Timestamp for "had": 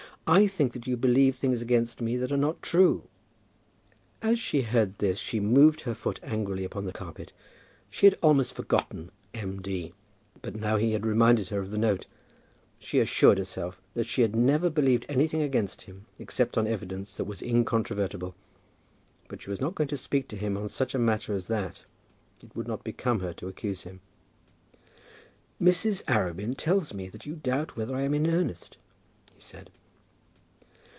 8.05-8.15, 10.93-11.05, 14.21-14.33